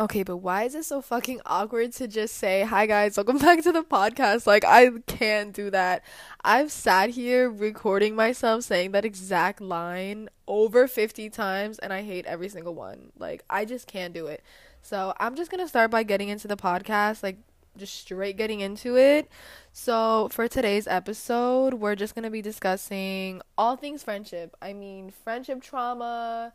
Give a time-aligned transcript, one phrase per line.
[0.00, 3.62] Okay, but why is it so fucking awkward to just say, hi guys, welcome back
[3.64, 4.46] to the podcast?
[4.46, 6.02] Like, I can't do that.
[6.42, 12.24] I've sat here recording myself saying that exact line over 50 times and I hate
[12.24, 13.12] every single one.
[13.18, 14.42] Like, I just can't do it.
[14.80, 17.36] So, I'm just gonna start by getting into the podcast, like,
[17.76, 19.28] just straight getting into it.
[19.74, 24.56] So, for today's episode, we're just gonna be discussing all things friendship.
[24.62, 26.54] I mean, friendship trauma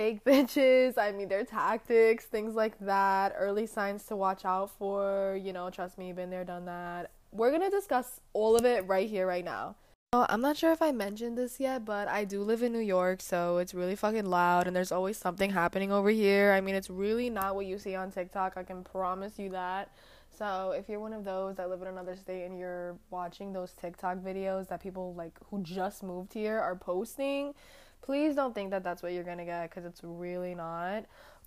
[0.00, 0.96] fake bitches.
[0.96, 5.38] I mean, their tactics, things like that, early signs to watch out for.
[5.40, 7.10] You know, trust me, been there, done that.
[7.32, 9.76] We're gonna discuss all of it right here, right now.
[10.12, 12.80] Oh, I'm not sure if I mentioned this yet, but I do live in New
[12.80, 16.52] York, so it's really fucking loud and there's always something happening over here.
[16.52, 19.92] I mean, it's really not what you see on TikTok, I can promise you that.
[20.36, 23.72] So, if you're one of those that live in another state and you're watching those
[23.72, 27.54] TikTok videos that people like who just moved here are posting,
[28.02, 31.04] please don't think that that's what you're gonna get because it's really not.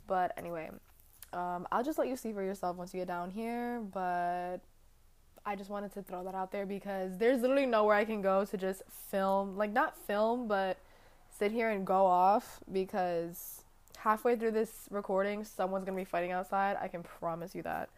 [0.08, 0.70] But anyway,
[1.32, 3.82] um, I'll just let you see for yourself once you get down here.
[3.82, 4.60] But
[5.46, 8.46] I just wanted to throw that out there because there's literally nowhere I can go
[8.46, 10.78] to just film, like not film, but
[11.38, 13.64] sit here and go off because
[13.98, 16.78] halfway through this recording, someone's gonna be fighting outside.
[16.80, 17.90] I can promise you that.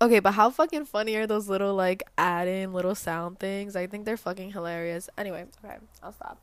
[0.00, 3.76] Okay, but how fucking funny are those little like add in little sound things?
[3.76, 5.08] I think they're fucking hilarious.
[5.16, 6.40] Anyway, okay, I'll stop.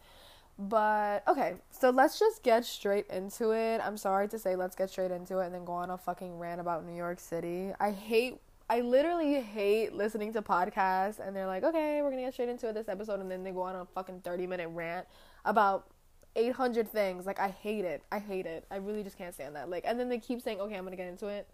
[0.69, 3.81] But okay, so let's just get straight into it.
[3.83, 6.37] I'm sorry to say let's get straight into it and then go on a fucking
[6.37, 7.71] rant about New York City.
[7.79, 12.33] I hate I literally hate listening to podcasts and they're like, "Okay, we're to get
[12.33, 15.07] straight into it this episode." And then they go on a fucking 30-minute rant
[15.45, 15.87] about
[16.35, 17.25] 800 things.
[17.25, 18.03] Like I hate it.
[18.11, 18.65] I hate it.
[18.69, 19.67] I really just can't stand that.
[19.67, 21.49] Like and then they keep saying, "Okay, I'm to get into it."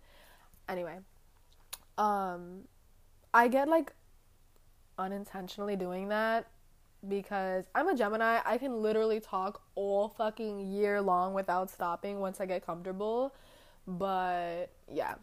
[0.68, 0.98] Anyway,
[1.98, 2.64] um
[3.34, 3.94] I get like
[5.00, 6.48] unintentionally doing that
[7.08, 8.40] because I'm a Gemini.
[8.46, 13.34] I can literally talk all fucking year long without stopping once I get comfortable.
[13.88, 15.16] But yeah,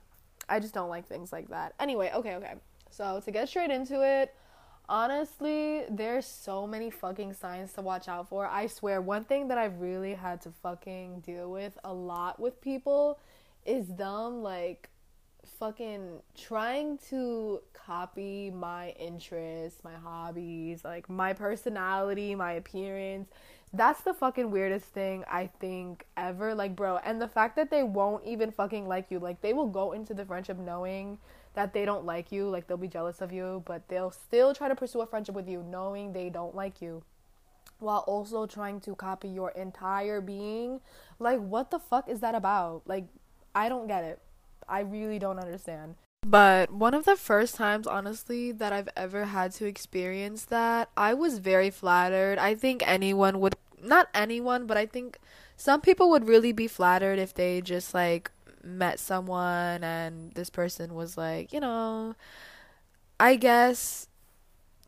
[0.48, 1.74] I just don't like things like that.
[1.78, 2.54] Anyway, okay, okay.
[2.90, 4.34] So to get straight into it,
[4.88, 8.46] honestly, there's so many fucking signs to watch out for.
[8.46, 12.60] I swear, one thing that I've really had to fucking deal with a lot with
[12.60, 13.18] people
[13.66, 14.90] is them like
[15.58, 23.28] fucking trying to copy my interests, my hobbies, like my personality, my appearance.
[23.72, 26.54] That's the fucking weirdest thing I think ever.
[26.54, 29.68] Like, bro, and the fact that they won't even fucking like you, like, they will
[29.68, 31.18] go into the friendship knowing
[31.54, 34.68] that they don't like you, like, they'll be jealous of you, but they'll still try
[34.68, 37.02] to pursue a friendship with you knowing they don't like you
[37.78, 40.80] while also trying to copy your entire being.
[41.18, 42.82] Like, what the fuck is that about?
[42.86, 43.06] Like,
[43.54, 44.20] I don't get it.
[44.68, 45.96] I really don't understand.
[46.26, 51.12] But one of the first times, honestly, that I've ever had to experience that, I
[51.12, 52.38] was very flattered.
[52.38, 55.18] I think anyone would, not anyone, but I think
[55.56, 58.30] some people would really be flattered if they just like
[58.62, 62.14] met someone and this person was like, you know,
[63.20, 64.08] I guess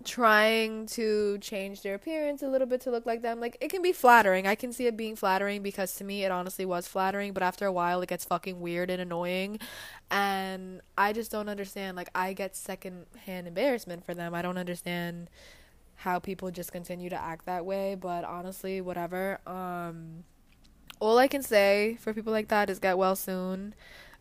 [0.07, 3.41] trying to change their appearance a little bit to look like them.
[3.41, 4.47] Like it can be flattering.
[4.47, 7.67] I can see it being flattering because to me it honestly was flattering, but after
[7.67, 9.59] a while it gets fucking weird and annoying.
[10.11, 11.97] And I just don't understand.
[11.97, 14.35] Like I get second hand embarrassment for them.
[14.35, 15.29] I don't understand
[15.97, 19.41] how people just continue to act that way, but honestly, whatever.
[19.47, 20.25] Um
[20.99, 23.75] all I can say for people like that is get well soon.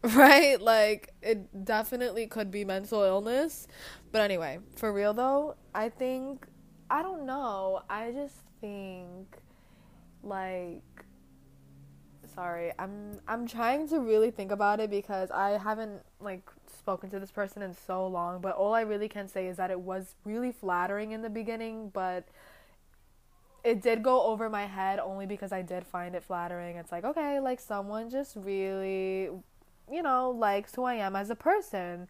[0.13, 0.61] Right?
[0.61, 3.67] Like it definitely could be mental illness.
[4.11, 6.45] But anyway, for real though, I think
[6.89, 7.81] I don't know.
[7.89, 9.37] I just think
[10.21, 10.83] like
[12.35, 12.71] sorry.
[12.77, 17.31] I'm I'm trying to really think about it because I haven't like spoken to this
[17.31, 20.51] person in so long, but all I really can say is that it was really
[20.51, 22.27] flattering in the beginning, but
[23.63, 26.77] it did go over my head only because I did find it flattering.
[26.77, 29.29] It's like, okay, like someone just really,
[29.91, 32.07] you know, likes who I am as a person.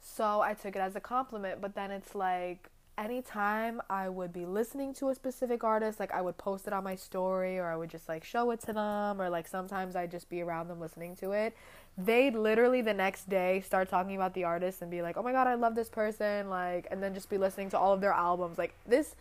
[0.00, 2.68] So I took it as a compliment, but then it's like
[2.98, 6.84] anytime I would be listening to a specific artist, like I would post it on
[6.84, 10.10] my story or I would just like show it to them or like sometimes I'd
[10.10, 11.56] just be around them listening to it.
[11.96, 15.32] They'd literally the next day start talking about the artist and be like, "Oh my
[15.32, 18.12] god, I love this person." Like and then just be listening to all of their
[18.12, 18.58] albums.
[18.58, 19.14] Like this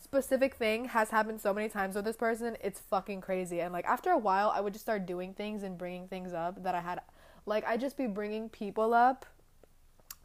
[0.00, 2.56] specific thing has happened so many times with this person.
[2.62, 3.60] It's fucking crazy.
[3.60, 6.62] And like after a while, I would just start doing things and bringing things up
[6.62, 7.00] that I had
[7.48, 9.26] like I'd just be bringing people up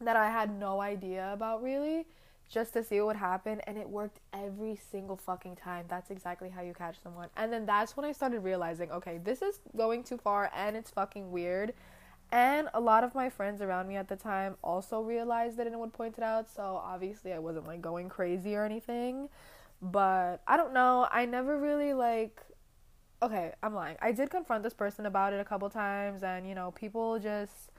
[0.00, 2.06] that I had no idea about really
[2.48, 5.86] just to see what would happen and it worked every single fucking time.
[5.88, 7.28] That's exactly how you catch someone.
[7.36, 10.90] And then that's when I started realizing, okay, this is going too far and it's
[10.90, 11.72] fucking weird.
[12.30, 15.78] And a lot of my friends around me at the time also realized it and
[15.80, 16.50] would point it out.
[16.50, 19.28] So obviously I wasn't like going crazy or anything.
[19.80, 21.08] But I don't know.
[21.10, 22.40] I never really like
[23.24, 23.96] okay, I'm lying.
[24.00, 27.70] I did confront this person about it a couple times, and you know, people just,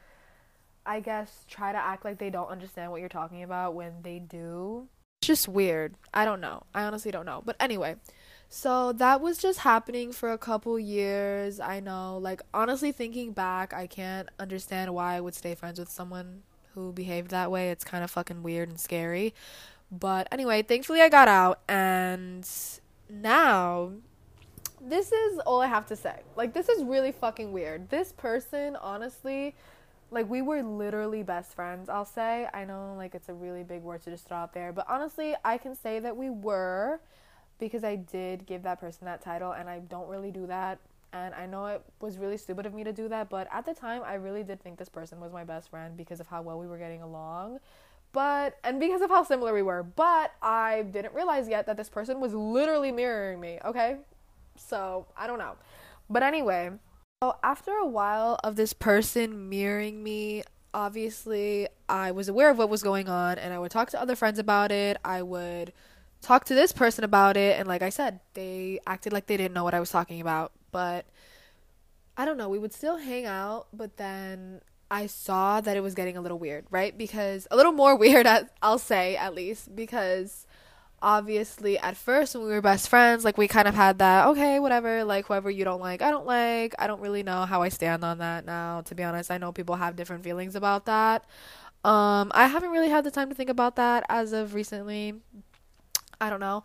[0.85, 4.19] I guess, try to act like they don't understand what you're talking about when they
[4.19, 4.87] do.
[5.21, 5.95] It's just weird.
[6.13, 6.63] I don't know.
[6.73, 7.41] I honestly don't know.
[7.45, 7.95] But anyway,
[8.49, 11.59] so that was just happening for a couple years.
[11.59, 15.89] I know, like, honestly, thinking back, I can't understand why I would stay friends with
[15.89, 16.43] someone
[16.73, 17.71] who behaved that way.
[17.71, 19.33] It's kind of fucking weird and scary.
[19.91, 22.47] But anyway, thankfully, I got out, and
[23.09, 23.91] now
[24.81, 26.19] this is all I have to say.
[26.35, 27.89] Like, this is really fucking weird.
[27.89, 29.55] This person, honestly,
[30.11, 32.47] like, we were literally best friends, I'll say.
[32.53, 35.35] I know, like, it's a really big word to just throw out there, but honestly,
[35.43, 36.99] I can say that we were
[37.57, 40.79] because I did give that person that title, and I don't really do that.
[41.13, 43.73] And I know it was really stupid of me to do that, but at the
[43.73, 46.59] time, I really did think this person was my best friend because of how well
[46.59, 47.59] we were getting along.
[48.11, 51.89] But, and because of how similar we were, but I didn't realize yet that this
[51.89, 53.97] person was literally mirroring me, okay?
[54.57, 55.53] So, I don't know.
[56.09, 56.71] But anyway,
[57.23, 60.43] so after a while of this person mirroring me,
[60.73, 64.15] obviously I was aware of what was going on and I would talk to other
[64.15, 64.97] friends about it.
[65.03, 65.73] I would
[66.21, 69.53] talk to this person about it and like I said, they acted like they didn't
[69.53, 70.51] know what I was talking about.
[70.71, 71.05] But
[72.17, 74.61] I don't know, we would still hang out, but then
[74.91, 76.95] I saw that it was getting a little weird, right?
[76.97, 78.27] Because a little more weird,
[78.61, 80.44] I'll say at least, because
[81.05, 84.59] obviously at first when we were best friends like we kind of had that okay
[84.59, 86.73] whatever like whoever you don't like i don't like.
[86.79, 89.29] I don't really know how i stand on that now to be honest.
[89.29, 91.23] I know people have different feelings about that.
[91.83, 95.13] Um i haven't really had the time to think about that as of recently.
[96.19, 96.63] I don't know.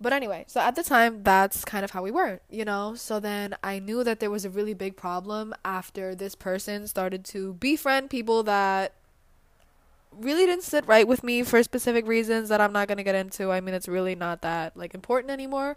[0.00, 2.96] But anyway so at the time that's kind of how we were you know?
[2.96, 7.24] So then i knew that there was a really big problem after this person started
[7.26, 8.94] to befriend people that
[10.18, 13.14] really didn't sit right with me for specific reasons that I'm not going to get
[13.14, 13.50] into.
[13.50, 15.76] I mean, it's really not that like important anymore.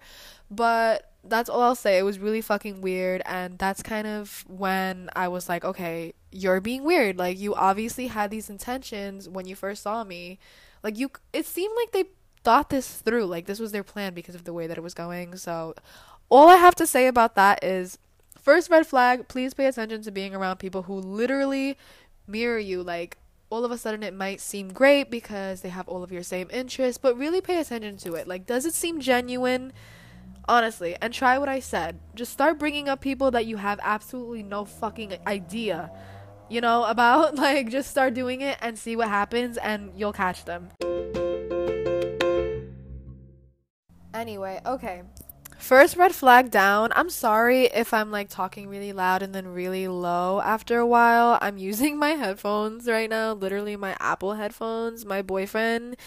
[0.50, 1.98] But that's all I'll say.
[1.98, 6.62] It was really fucking weird and that's kind of when I was like, okay, you're
[6.62, 7.18] being weird.
[7.18, 10.40] Like you obviously had these intentions when you first saw me.
[10.84, 12.10] Like you it seemed like they
[12.44, 13.26] thought this through.
[13.26, 15.36] Like this was their plan because of the way that it was going.
[15.36, 15.76] So
[16.30, 17.98] all I have to say about that is
[18.40, 21.78] first red flag, please pay attention to being around people who literally
[22.28, 23.18] mirror you like
[23.50, 26.48] all of a sudden it might seem great because they have all of your same
[26.52, 28.28] interests, but really pay attention to it.
[28.28, 29.74] Like, does it seem genuine?
[30.48, 32.00] Honestly, and try what I said.
[32.16, 35.92] Just start bringing up people that you have absolutely no fucking idea,
[36.50, 37.36] you know, about.
[37.36, 40.70] Like, just start doing it and see what happens, and you'll catch them.
[44.14, 45.04] Anyway, okay.
[45.60, 46.92] First red flag down.
[46.96, 51.38] I'm sorry if I'm like talking really loud and then really low after a while.
[51.42, 55.06] I'm using my headphones right now, literally my Apple headphones.
[55.06, 55.98] My boyfriend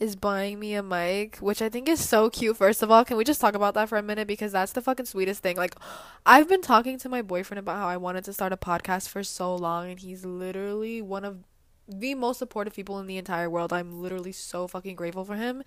[0.00, 2.56] is buying me a mic, which I think is so cute.
[2.56, 4.80] First of all, can we just talk about that for a minute because that's the
[4.80, 5.56] fucking sweetest thing.
[5.56, 5.76] Like
[6.24, 9.22] I've been talking to my boyfriend about how I wanted to start a podcast for
[9.22, 11.44] so long and he's literally one of
[11.86, 13.72] the most supportive people in the entire world.
[13.72, 15.62] I'm literally so fucking grateful for him.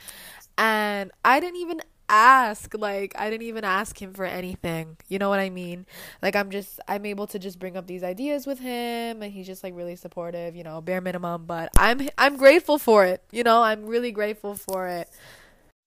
[0.58, 5.30] And I didn't even ask like i didn't even ask him for anything you know
[5.30, 5.86] what i mean
[6.22, 9.48] like i'm just i'm able to just bring up these ideas with him and he's
[9.48, 13.44] just like really supportive you know bare minimum but i'm i'm grateful for it you
[13.44, 15.10] know i'm really grateful for it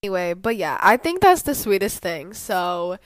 [0.03, 2.97] anyway but yeah i think that's the sweetest thing so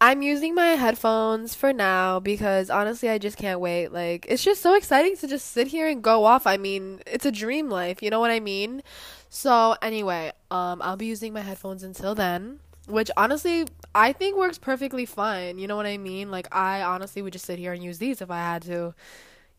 [0.00, 3.88] I'm using my headphones for now because honestly, I just can't wait.
[3.88, 6.46] Like, it's just so exciting to just sit here and go off.
[6.46, 8.82] I mean, it's a dream life, you know what I mean?
[9.28, 14.58] So, anyway, um I'll be using my headphones until then, which honestly, I think works
[14.58, 15.58] perfectly fine.
[15.58, 16.30] You know what I mean?
[16.30, 18.94] Like, I honestly would just sit here and use these if I had to.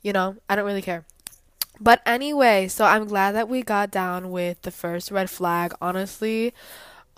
[0.01, 1.05] You know, I don't really care.
[1.81, 5.74] But anyway, so I'm glad that we got down with the first red flag.
[5.81, 6.53] Honestly,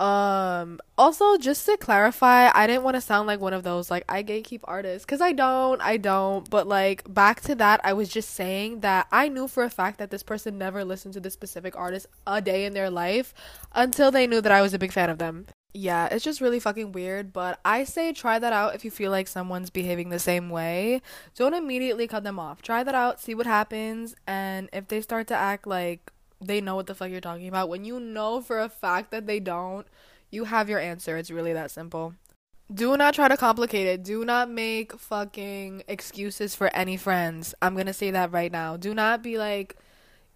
[0.02, 4.04] um also just to clarify, I didn't want to sound like one of those like
[4.10, 8.10] I gatekeep artists cuz I don't, I don't, but like back to that, I was
[8.10, 11.34] just saying that I knew for a fact that this person never listened to this
[11.34, 13.34] specific artist a day in their life
[13.74, 15.46] until they knew that I was a big fan of them.
[15.74, 19.10] Yeah, it's just really fucking weird, but I say try that out if you feel
[19.12, 21.02] like someone's behaving the same way.
[21.36, 22.62] Don't immediately cut them off.
[22.62, 26.76] Try that out, see what happens, and if they start to act like they know
[26.76, 27.70] what the fuck you're talking about.
[27.70, 29.88] When you know for a fact that they don't,
[30.30, 31.18] you have your answer.
[31.18, 32.16] It's really that simple.
[32.74, 34.04] Do not try to complicate it.
[34.04, 37.54] Do not make fucking excuses for any friends.
[37.62, 38.78] I'm gonna say that right now.
[38.78, 39.76] Do not be like,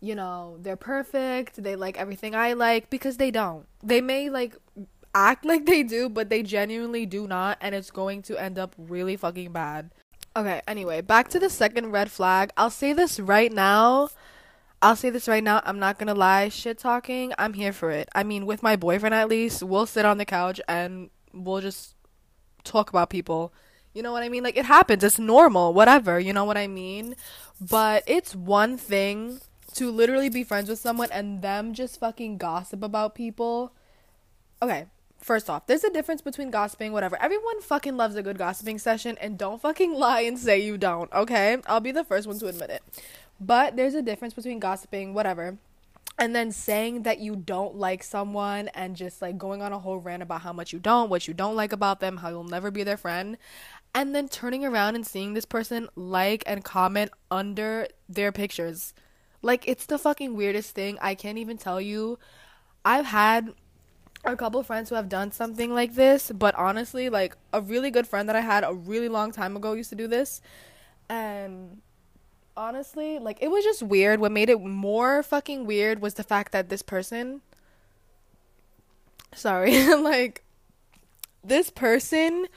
[0.02, 3.66] you know, they're perfect, they like everything I like, because they don't.
[3.82, 4.56] They may like
[5.14, 8.76] act like they do, but they genuinely do not, and it's going to end up
[8.78, 9.92] really fucking bad.
[10.36, 12.52] Okay, anyway, back to the second red flag.
[12.58, 14.10] I'll say this right now.
[14.82, 18.10] I'll say this right now, I'm not gonna lie, shit talking, I'm here for it.
[18.14, 21.96] I mean, with my boyfriend at least, we'll sit on the couch and we'll just
[22.64, 23.54] talk about people.
[23.94, 24.44] You know what I mean?
[24.44, 25.04] Like it happens.
[25.04, 25.74] It's normal.
[25.74, 26.20] Whatever.
[26.20, 27.16] You know what I mean?
[27.62, 29.40] But it's one thing
[29.76, 33.74] to literally be friends with someone and them just fucking gossip about people.
[34.62, 34.86] Okay,
[35.20, 37.18] first off, there's a difference between gossiping, whatever.
[37.22, 41.12] Everyone fucking loves a good gossiping session and don't fucking lie and say you don't,
[41.14, 41.58] okay?
[41.66, 42.84] I'll be the first one to admit it.
[43.40, 45.58] But there's a difference between gossiping, whatever,
[46.18, 49.98] and then saying that you don't like someone and just like going on a whole
[49.98, 52.72] rant about how much you don't, what you don't like about them, how you'll never
[52.72, 53.38] be their friend,
[53.94, 58.94] and then turning around and seeing this person like and comment under their pictures.
[59.42, 60.98] Like it's the fucking weirdest thing.
[61.02, 62.18] I can't even tell you.
[62.84, 63.54] I've had
[64.24, 68.08] a couple friends who have done something like this, but honestly, like a really good
[68.08, 70.42] friend that I had a really long time ago used to do this.
[71.10, 71.82] And
[72.58, 74.20] honestly, like it was just weird.
[74.20, 77.42] What made it more fucking weird was the fact that this person
[79.34, 80.44] sorry, like
[81.44, 82.48] this person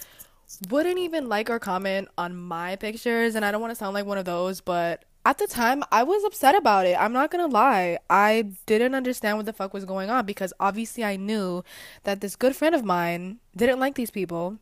[0.70, 4.06] wouldn't even like or comment on my pictures and I don't want to sound like
[4.06, 6.96] one of those, but at the time I was upset about it.
[6.98, 7.98] I'm not going to lie.
[8.08, 11.64] I didn't understand what the fuck was going on because obviously I knew
[12.04, 14.56] that this good friend of mine didn't like these people,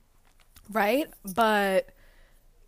[0.70, 1.08] right?
[1.34, 1.90] But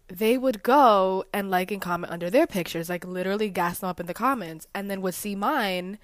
[0.09, 4.01] they would go and like and comment under their pictures, like literally gas them up
[4.01, 5.99] in the comments, and then would see mine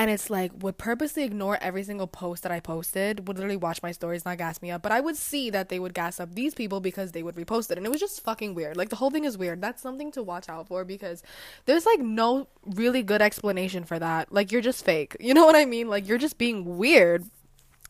[0.00, 3.82] and it's like would purposely ignore every single post that I posted, would literally watch
[3.82, 4.80] my stories, not gas me up.
[4.80, 7.70] But I would see that they would gas up these people because they would repost
[7.70, 7.76] it.
[7.76, 8.78] And it was just fucking weird.
[8.78, 9.60] Like the whole thing is weird.
[9.60, 11.22] That's something to watch out for because
[11.66, 14.32] there's like no really good explanation for that.
[14.32, 15.16] Like you're just fake.
[15.30, 15.88] You know what I mean?
[15.88, 17.24] Like you're just being weird.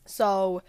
[0.05, 0.63] So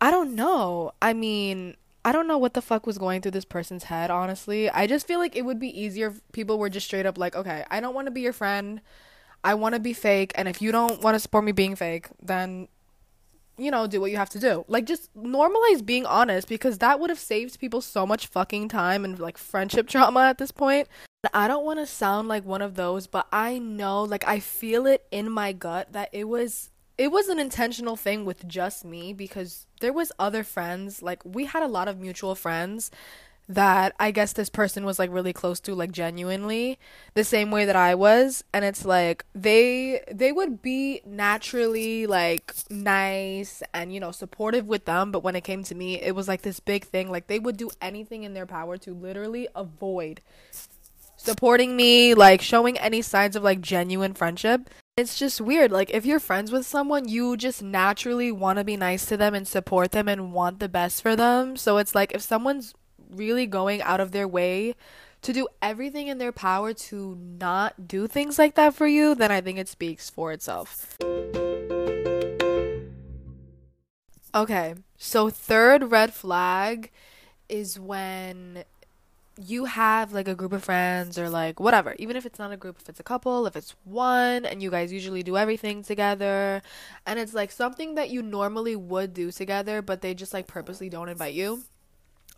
[0.00, 0.92] I don't know.
[1.00, 4.70] I mean, I don't know what the fuck was going through this person's head, honestly.
[4.70, 7.34] I just feel like it would be easier if people were just straight up like,
[7.34, 8.80] okay, I don't want to be your friend.
[9.42, 12.06] I want to be fake, and if you don't want to support me being fake,
[12.22, 12.68] then
[13.58, 14.64] you know, do what you have to do.
[14.68, 19.04] Like just normalize being honest because that would have saved people so much fucking time
[19.04, 20.86] and like friendship trauma at this point.
[21.34, 24.86] I don't want to sound like one of those, but I know like I feel
[24.86, 29.12] it in my gut that it was it was an intentional thing with just me
[29.12, 32.90] because there was other friends, like we had a lot of mutual friends
[33.48, 36.78] that I guess this person was like really close to like genuinely
[37.14, 42.52] the same way that I was and it's like they they would be naturally like
[42.70, 46.26] nice and you know supportive with them but when it came to me it was
[46.26, 50.20] like this big thing like they would do anything in their power to literally avoid
[51.16, 56.06] supporting me like showing any signs of like genuine friendship it's just weird like if
[56.06, 59.90] you're friends with someone you just naturally want to be nice to them and support
[59.90, 62.72] them and want the best for them so it's like if someone's
[63.10, 64.74] really going out of their way
[65.22, 69.32] to do everything in their power to not do things like that for you, then
[69.32, 70.96] I think it speaks for itself.
[74.34, 76.90] Okay, so third red flag
[77.48, 78.64] is when
[79.38, 82.56] you have like a group of friends or like whatever, even if it's not a
[82.56, 86.62] group, if it's a couple, if it's one, and you guys usually do everything together,
[87.04, 90.88] and it's like something that you normally would do together, but they just like purposely
[90.88, 91.62] don't invite you.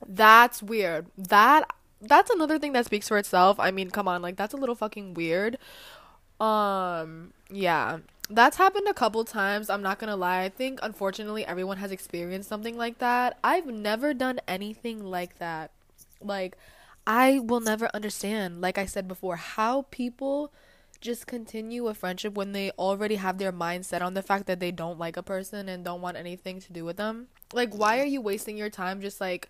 [0.06, 1.06] That's weird.
[1.16, 3.58] That that's another thing that speaks for itself.
[3.60, 5.58] I mean, come on, like that's a little fucking weird.
[6.40, 7.98] Um, yeah.
[8.30, 9.70] That's happened a couple times.
[9.70, 10.42] I'm not going to lie.
[10.42, 13.38] I think unfortunately everyone has experienced something like that.
[13.42, 15.70] I've never done anything like that.
[16.20, 16.58] Like
[17.08, 20.52] I will never understand, like I said before, how people
[21.00, 24.60] just continue a friendship when they already have their mind set on the fact that
[24.60, 27.28] they don't like a person and don't want anything to do with them.
[27.54, 29.48] Like why are you wasting your time just like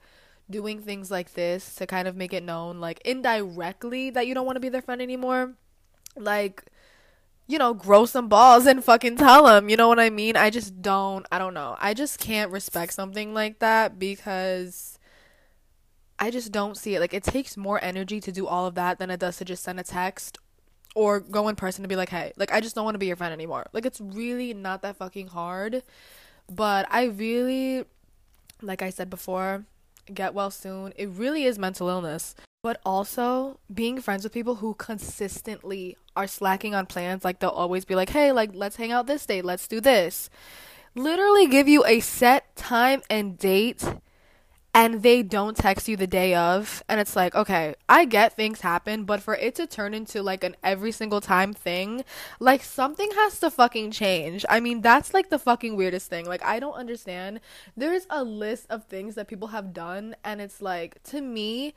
[0.48, 4.46] doing things like this to kind of make it known, like indirectly, that you don't
[4.46, 5.54] want to be their friend anymore.
[6.16, 6.64] Like,
[7.48, 9.68] you know, grow some balls and fucking tell them.
[9.68, 10.36] You know what I mean?
[10.36, 11.76] I just don't, I don't know.
[11.80, 14.97] I just can't respect something like that because
[16.18, 17.00] I just don't see it.
[17.00, 19.62] Like, it takes more energy to do all of that than it does to just
[19.62, 20.38] send a text
[20.94, 23.06] or go in person to be like, hey, like, I just don't want to be
[23.06, 23.66] your friend anymore.
[23.72, 25.82] Like, it's really not that fucking hard.
[26.50, 27.84] But I really,
[28.62, 29.64] like I said before,
[30.12, 30.92] get well soon.
[30.96, 32.34] It really is mental illness.
[32.62, 37.84] But also being friends with people who consistently are slacking on plans, like they'll always
[37.84, 40.28] be like, hey, like, let's hang out this day, let's do this.
[40.96, 43.84] Literally give you a set time and date
[44.74, 48.60] and they don't text you the day of and it's like okay i get things
[48.60, 52.04] happen but for it to turn into like an every single time thing
[52.38, 54.44] like something has to fucking change.
[54.48, 56.26] I mean that's like the fucking weirdest thing.
[56.26, 57.40] Like i don't understand.
[57.76, 61.74] There's a list of things that people have done and it's like to me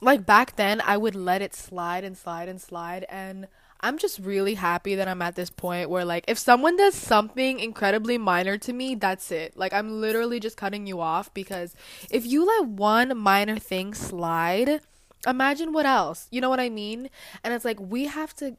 [0.00, 3.46] like back then i would let it slide and slide and slide and
[3.82, 7.60] I'm just really happy that I'm at this point where like if someone does something
[7.60, 9.56] incredibly minor to me, that's it.
[9.56, 11.74] Like I'm literally just cutting you off because
[12.10, 14.80] if you let one minor thing slide,
[15.26, 16.28] imagine what else.
[16.30, 17.08] You know what I mean?
[17.42, 18.56] And it's like we have to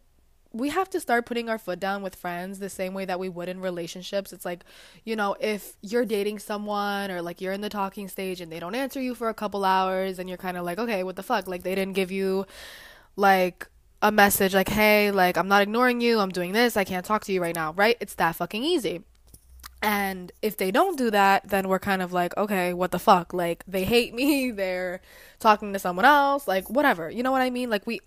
[0.53, 3.29] we have to start putting our foot down with friends the same way that we
[3.29, 4.33] would in relationships.
[4.33, 4.65] It's like,
[5.05, 8.59] you know, if you're dating someone or like you're in the talking stage and they
[8.59, 11.23] don't answer you for a couple hours and you're kind of like, okay, what the
[11.23, 11.47] fuck?
[11.47, 12.45] Like they didn't give you
[13.15, 13.67] like
[14.01, 16.19] a message like, hey, like I'm not ignoring you.
[16.19, 16.75] I'm doing this.
[16.75, 17.95] I can't talk to you right now, right?
[18.01, 19.03] It's that fucking easy.
[19.83, 23.33] And if they don't do that, then we're kind of like, okay, what the fuck?
[23.33, 24.51] Like they hate me.
[24.51, 25.01] They're
[25.39, 27.09] talking to someone else, like whatever.
[27.09, 27.69] You know what I mean?
[27.69, 28.01] Like we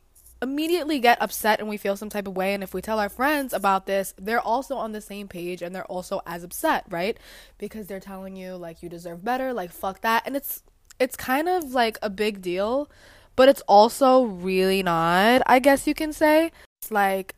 [0.45, 2.55] immediately get upset and we feel some type of way.
[2.55, 5.75] And if we tell our friends about this, they're also on the same page and
[5.75, 7.19] they're also as upset, right?
[7.59, 10.23] Because they're telling you like you deserve better, like fuck that.
[10.27, 10.63] And it's
[11.01, 12.89] it's kind of like a big deal,
[13.35, 16.53] but it's also really not, I guess you can say.
[16.81, 17.35] It's like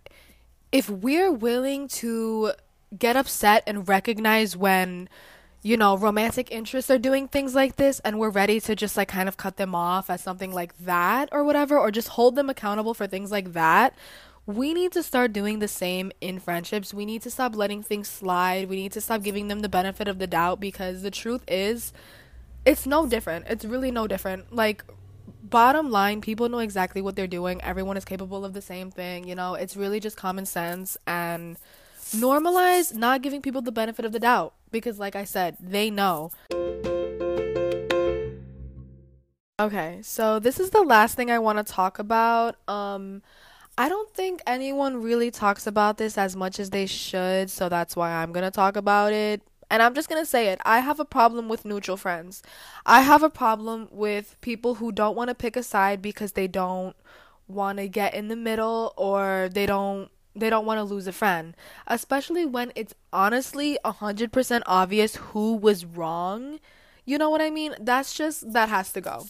[0.72, 2.52] if we're willing to
[2.98, 5.08] get upset and recognize when
[5.66, 9.08] you know, romantic interests are doing things like this and we're ready to just like
[9.08, 12.49] kind of cut them off as something like that or whatever, or just hold them
[12.49, 13.92] accountable for things like that,
[14.46, 16.94] we need to start doing the same in friendships.
[16.94, 18.68] We need to stop letting things slide.
[18.68, 21.92] We need to stop giving them the benefit of the doubt because the truth is,
[22.64, 23.46] it's no different.
[23.49, 24.54] It's really no different.
[24.54, 24.85] Like,
[25.42, 27.61] bottom line, people know exactly what they're doing.
[27.62, 29.26] Everyone is capable of the same thing.
[29.26, 31.56] You know, it's really just common sense and
[32.14, 36.30] normalize not giving people the benefit of the doubt because like I said, they know.
[39.58, 42.56] Okay, so this is the last thing I want to talk about.
[42.68, 43.22] Um
[43.78, 47.94] I don't think anyone really talks about this as much as they should, so that's
[47.94, 49.42] why I'm going to talk about it.
[49.70, 50.60] And I'm just going to say it.
[50.64, 52.42] I have a problem with neutral friends.
[52.86, 56.46] I have a problem with people who don't want to pick a side because they
[56.46, 56.96] don't
[57.48, 61.12] want to get in the middle or they don't they don't want to lose a
[61.12, 66.60] friend, especially when it's honestly 100% obvious who was wrong.
[67.04, 67.74] You know what I mean?
[67.80, 69.26] That's just, that has to go.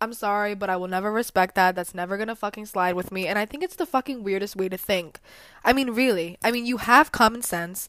[0.00, 1.74] I'm sorry, but I will never respect that.
[1.74, 3.26] That's never gonna fucking slide with me.
[3.26, 5.20] And I think it's the fucking weirdest way to think.
[5.64, 6.38] I mean, really.
[6.42, 7.88] I mean, you have common sense.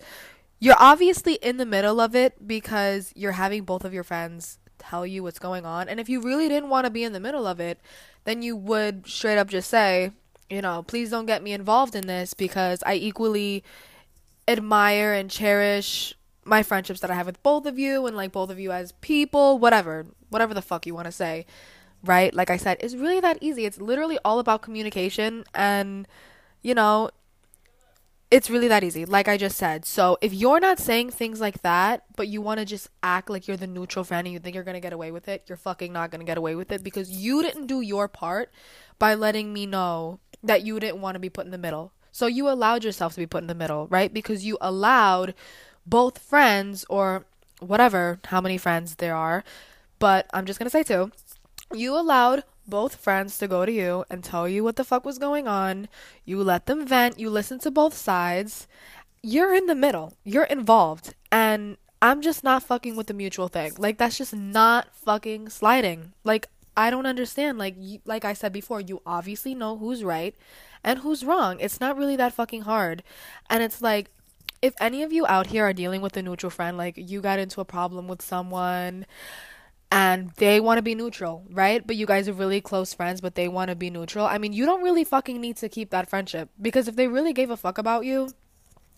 [0.60, 5.08] You're obviously in the middle of it because you're having both of your friends tell
[5.08, 5.88] you what's going on.
[5.88, 7.80] And if you really didn't want to be in the middle of it,
[8.26, 10.12] then you would straight up just say,
[10.52, 13.64] you know, please don't get me involved in this because I equally
[14.48, 18.50] admire and cherish my friendships that I have with both of you and like both
[18.50, 21.46] of you as people, whatever, whatever the fuck you want to say,
[22.04, 22.34] right?
[22.34, 23.66] Like I said, it's really that easy.
[23.66, 26.08] It's literally all about communication and,
[26.62, 27.12] you know,
[28.32, 29.84] it's really that easy, like I just said.
[29.84, 33.46] So if you're not saying things like that, but you want to just act like
[33.46, 35.58] you're the neutral friend and you think you're going to get away with it, you're
[35.58, 38.50] fucking not going to get away with it because you didn't do your part
[38.98, 41.92] by letting me know that you didn't want to be put in the middle.
[42.14, 44.14] So you allowed yourself to be put in the middle, right?
[44.14, 45.34] Because you allowed
[45.86, 47.26] both friends or
[47.60, 49.44] whatever, how many friends there are,
[50.00, 51.12] but I'm just going to say two.
[51.74, 55.18] You allowed both friends to go to you and tell you what the fuck was
[55.18, 55.88] going on.
[56.26, 58.68] You let them vent, you listen to both sides.
[59.24, 60.14] You're in the middle.
[60.24, 61.14] You're involved.
[61.32, 63.74] And I'm just not fucking with the mutual thing.
[63.78, 66.14] Like that's just not fucking sliding.
[66.24, 67.58] Like I don't understand.
[67.58, 70.36] Like you, like I said before, you obviously know who's right
[70.84, 71.58] and who's wrong.
[71.60, 73.04] It's not really that fucking hard.
[73.50, 74.10] And it's like
[74.62, 77.40] if any of you out here are dealing with a neutral friend, like you got
[77.40, 79.06] into a problem with someone
[79.92, 81.86] and they want to be neutral, right?
[81.86, 84.26] But you guys are really close friends, but they want to be neutral.
[84.26, 87.34] I mean, you don't really fucking need to keep that friendship because if they really
[87.34, 88.30] gave a fuck about you,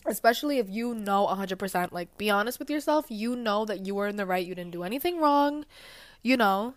[0.06, 4.08] especially if you know 100%, like be honest with yourself, you know that you were
[4.08, 5.66] in the right, you didn't do anything wrong,
[6.22, 6.76] you know,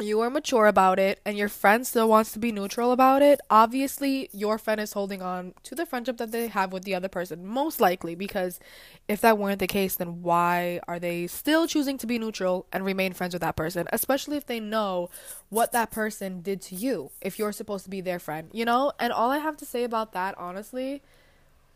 [0.00, 3.40] you are mature about it and your friend still wants to be neutral about it,
[3.50, 7.08] obviously your friend is holding on to the friendship that they have with the other
[7.08, 7.46] person.
[7.46, 8.58] Most likely, because
[9.06, 12.84] if that weren't the case, then why are they still choosing to be neutral and
[12.84, 13.86] remain friends with that person?
[13.92, 15.10] Especially if they know
[15.50, 18.92] what that person did to you, if you're supposed to be their friend, you know?
[18.98, 21.02] And all I have to say about that, honestly,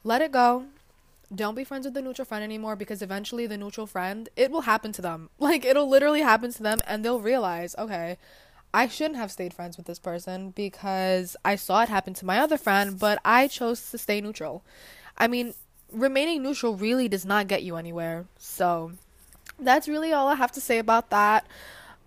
[0.05, 0.66] let it go
[1.34, 4.62] don't be friends with the neutral friend anymore because eventually the neutral friend, it will
[4.62, 5.30] happen to them.
[5.38, 8.18] Like it'll literally happen to them and they'll realize, okay,
[8.74, 12.38] I shouldn't have stayed friends with this person because I saw it happen to my
[12.38, 14.62] other friend, but I chose to stay neutral.
[15.16, 15.54] I mean,
[15.92, 18.26] remaining neutral really does not get you anywhere.
[18.38, 18.92] So,
[19.58, 21.46] that's really all I have to say about that.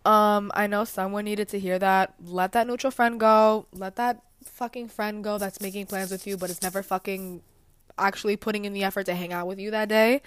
[0.06, 2.14] Um, I know someone needed to hear that.
[2.24, 3.66] Let that neutral friend go.
[3.74, 7.42] Let that fucking friend go that's making plans with you but it's never fucking
[8.00, 10.22] actually putting in the effort to hang out with you that day,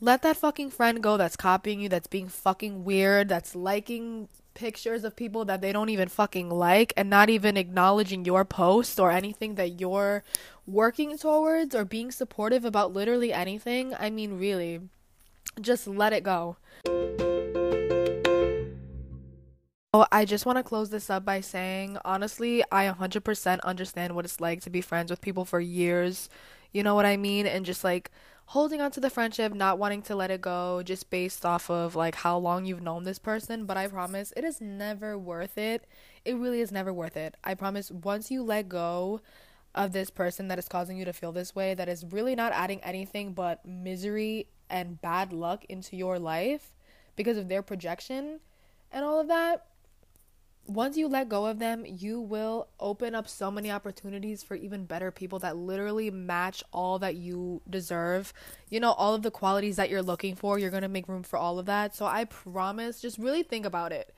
[0.00, 5.04] let that fucking friend go that's copying you, that's being fucking weird, that's liking pictures
[5.04, 9.10] of people that they don't even fucking like and not even acknowledging your post or
[9.10, 10.24] anything that you're
[10.66, 14.80] working towards or being supportive about literally anything, I mean, really,
[15.60, 16.56] just let it go.
[20.12, 24.40] I just want to close this up by saying, honestly, I 100% understand what it's
[24.40, 26.28] like to be friends with people for years.
[26.76, 27.46] You know what I mean?
[27.46, 28.10] And just like
[28.48, 31.96] holding on to the friendship, not wanting to let it go, just based off of
[31.96, 33.64] like how long you've known this person.
[33.64, 35.86] But I promise it is never worth it.
[36.26, 37.34] It really is never worth it.
[37.42, 39.22] I promise once you let go
[39.74, 42.52] of this person that is causing you to feel this way, that is really not
[42.52, 46.74] adding anything but misery and bad luck into your life
[47.16, 48.40] because of their projection
[48.92, 49.64] and all of that
[50.66, 54.84] once you let go of them, you will open up so many opportunities for even
[54.84, 58.32] better people that literally match all that you deserve.
[58.68, 61.22] You know, all of the qualities that you're looking for, you're going to make room
[61.22, 61.94] for all of that.
[61.94, 64.14] So I promise, just really think about it.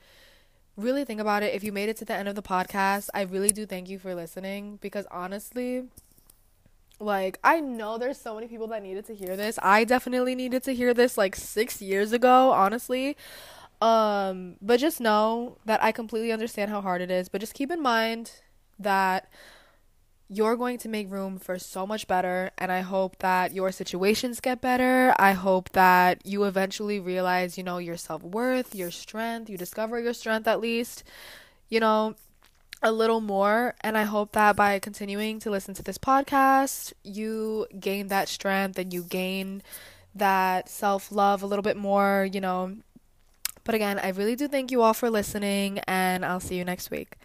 [0.75, 1.53] Really think about it.
[1.53, 3.99] If you made it to the end of the podcast, I really do thank you
[3.99, 5.85] for listening because honestly,
[7.01, 9.59] like I know there's so many people that needed to hear this.
[9.61, 13.17] I definitely needed to hear this like 6 years ago, honestly.
[13.81, 17.29] Um, but just know that I completely understand how hard it is.
[17.29, 18.31] But just keep in mind
[18.77, 19.29] that
[20.31, 22.51] you're going to make room for so much better.
[22.57, 25.13] And I hope that your situations get better.
[25.17, 29.99] I hope that you eventually realize, you know, your self worth, your strength, you discover
[29.99, 31.03] your strength at least,
[31.67, 32.15] you know,
[32.83, 33.75] a little more.
[33.81, 38.77] And I hope that by continuing to listen to this podcast, you gain that strength
[38.77, 39.63] and you gain
[40.13, 42.75] that self love a little bit more, you know,
[43.69, 46.89] but again, I really do thank you all for listening, and I'll see you next
[46.89, 47.18] week.